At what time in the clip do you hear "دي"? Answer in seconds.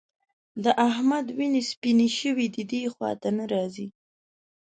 2.53-2.63